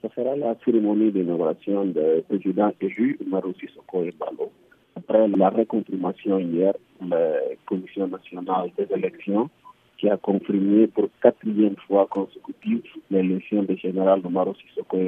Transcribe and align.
Ce 0.00 0.08
sera 0.14 0.36
la 0.36 0.54
cérémonie 0.64 1.10
d'inauguration 1.10 1.86
du 1.86 2.22
président 2.28 2.70
élu, 2.80 3.18
Maroussi 3.26 3.66
Soko 3.74 4.04
Balo. 4.20 4.52
Après 4.94 5.26
la 5.26 5.50
reconfirmation 5.50 6.38
hier, 6.38 6.72
la 7.04 7.32
Commission 7.66 8.06
nationale 8.06 8.70
des 8.78 8.86
élections 8.94 9.50
qui 9.96 10.08
a 10.08 10.16
confirmé 10.16 10.86
pour 10.86 11.08
quatrième 11.20 11.74
fois 11.88 12.06
consécutive 12.08 12.82
l'élection 13.10 13.64
du 13.64 13.76
général 13.76 14.20
Omaro 14.24 14.54
Sissoko 14.54 14.98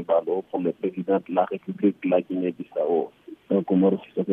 pour 0.50 0.61
le 0.61 0.73
président 0.73 1.18
de 1.29 1.34
la 1.36 1.45
République 1.45 2.02
de 2.02 2.11
la 2.11 2.20
Guinée-Bissau. 2.22 3.12
Donc 3.48 3.70
Omaro 3.70 3.98
Sissoko 4.09 4.25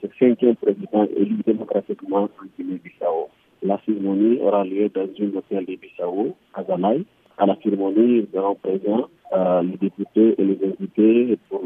c'est 0.00 0.06
le 0.06 0.12
cinquième 0.20 0.54
président 0.54 1.08
élu 1.16 1.38
démocratiquement 1.44 2.22
en 2.24 2.46
Guinée-Bissau. 2.56 3.30
La 3.64 3.80
cérémonie 3.84 4.38
aura 4.40 4.62
lieu 4.64 4.88
dans 4.90 5.08
une 5.18 5.36
hôtel 5.36 5.64
de 5.66 5.74
Bissau, 5.74 6.36
à 6.54 6.62
Zanaï. 6.62 7.04
À 7.36 7.46
la 7.46 7.56
cérémonie, 7.64 8.20
nous 8.20 8.26
serons 8.32 8.54
présents 8.54 9.08
euh, 9.32 9.62
les 9.62 9.76
députés 9.76 10.34
et 10.38 10.44
les 10.44 10.58
invités 10.64 11.38
pour 11.48 11.62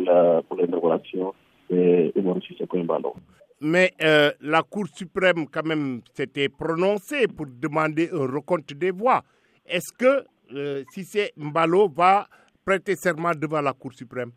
l'inauguration 0.56 1.34
de 1.70 2.12
Sissoko 2.46 2.78
Embalo 2.78 3.14
mais 3.60 3.92
euh, 4.02 4.30
la 4.40 4.62
Cour 4.62 4.86
suprême, 4.92 5.46
quand 5.50 5.66
même, 5.66 6.00
s'était 6.14 6.48
prononcée 6.48 7.26
pour 7.26 7.46
demander 7.46 8.08
un 8.12 8.26
recompte 8.26 8.72
des 8.74 8.90
voix. 8.90 9.22
Est-ce 9.66 9.92
que 9.92 10.24
euh, 10.54 10.82
si 10.90 11.04
c'est 11.04 11.32
Mbalo 11.36 11.88
va 11.88 12.26
prêter 12.64 12.96
serment 12.96 13.32
devant 13.34 13.60
la 13.60 13.72
Cour 13.72 13.92
suprême? 13.92 14.30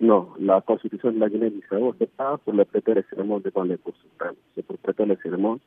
Non, 0.00 0.28
la 0.38 0.60
Constitution 0.60 1.12
de 1.12 1.18
la 1.18 1.28
Guinée-Bissau, 1.30 1.94
ce 1.94 2.00
n'est 2.00 2.06
pas 2.06 2.36
pour 2.38 2.52
le 2.52 2.64
prêter 2.64 2.92
le 2.92 3.04
serment 3.14 3.40
devant 3.40 3.64
la 3.64 3.76
Cour 3.78 3.94
suprême, 4.02 4.34
c'est 4.54 4.66
pour 4.66 4.76
prêter 4.78 5.06
le 5.06 5.16
serment 5.22 5.58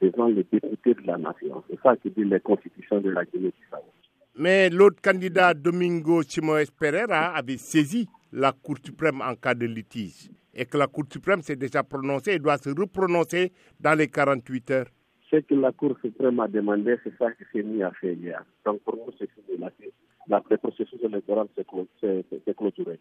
devant 0.00 0.26
les 0.26 0.44
députés 0.50 0.94
de 0.94 1.06
la 1.06 1.18
nation. 1.18 1.62
C'est 1.68 1.80
ça 1.82 1.96
qui 1.96 2.10
dit 2.10 2.24
la 2.24 2.40
Constitution 2.40 3.00
de 3.00 3.10
la 3.10 3.24
Guinée-Bissau. 3.24 3.84
Mais 4.36 4.68
l'autre 4.70 5.00
candidat, 5.00 5.54
Domingo 5.54 6.22
Chimoes 6.22 6.70
Pereira, 6.78 7.34
avait 7.34 7.56
saisi 7.56 8.08
la 8.32 8.52
Cour 8.52 8.76
suprême 8.84 9.20
en 9.20 9.34
cas 9.36 9.54
de 9.54 9.66
litige 9.66 10.30
et 10.54 10.64
que 10.66 10.76
la 10.76 10.86
Cour 10.86 11.04
suprême 11.10 11.42
s'est 11.42 11.56
déjà 11.56 11.82
prononcée 11.82 12.32
et 12.32 12.38
doit 12.38 12.58
se 12.58 12.70
reprononcer 12.70 13.52
dans 13.80 13.96
les 13.96 14.08
48 14.08 14.70
heures. 14.70 14.86
Ce 15.30 15.36
que 15.36 15.54
la 15.54 15.72
Cour 15.72 15.96
suprême 16.02 16.40
a 16.40 16.48
demandé, 16.48 16.96
c'est 17.04 17.16
ça 17.16 17.30
qui 17.32 17.44
s'est 17.52 17.62
mis 17.62 17.82
à 17.82 17.90
faire 17.92 18.12
hier. 18.12 18.44
Donc 18.64 18.80
pour 18.82 18.96
nous, 18.96 19.12
c'est 19.18 19.28
fini. 19.30 19.44
Le 20.28 20.56
processus 20.56 21.00
électoral 21.02 21.46
s'est 21.56 22.54
clôturé. 22.54 22.98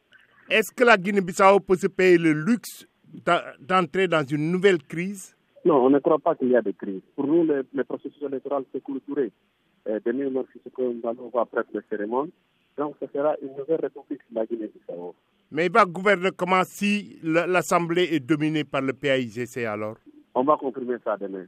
Est-ce 0.49 0.71
que 0.71 0.83
la 0.83 0.97
Guinée-Bissau 0.97 1.59
peut 1.61 1.75
se 1.77 1.87
payer 1.87 2.17
le 2.17 2.33
luxe 2.33 2.85
d'entrer 3.59 4.07
dans 4.07 4.25
une 4.25 4.51
nouvelle 4.51 4.83
crise? 4.83 5.35
Non, 5.65 5.85
on 5.85 5.89
ne 5.89 5.99
croit 5.99 6.19
pas 6.19 6.35
qu'il 6.35 6.49
y 6.49 6.55
a 6.55 6.61
de 6.61 6.71
crise. 6.71 7.01
Pour 7.15 7.25
nous, 7.25 7.45
le, 7.45 7.83
processus 7.85 8.21
électoral 8.21 8.63
s'est 8.73 8.81
clôturé. 8.81 9.31
Euh, 9.87 9.99
demain, 10.05 10.27
on 10.27 11.29
va 11.29 11.45
prendre 11.45 11.65
le 11.73 11.83
cérémonie. 11.89 12.31
Donc, 12.77 12.95
ce 13.01 13.07
sera 13.13 13.35
une 13.41 13.55
nouvelle 13.57 13.81
république 13.81 14.21
de 14.29 14.35
la 14.35 14.45
Guinée-Bissau. 14.45 15.15
Mais 15.51 15.65
il 15.67 15.71
va 15.71 15.85
gouverner 15.85 16.29
comment 16.35 16.63
si 16.63 17.19
l'Assemblée 17.23 18.09
est 18.11 18.19
dominée 18.19 18.63
par 18.63 18.81
le 18.81 18.93
PAIGC 18.93 19.57
alors? 19.65 19.97
On 20.33 20.43
va 20.43 20.57
confirmer 20.57 20.95
ça 21.03 21.15
demain. 21.17 21.41